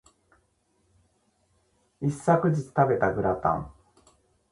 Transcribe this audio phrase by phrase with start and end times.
[2.01, 3.71] 一昨日食べたグラタン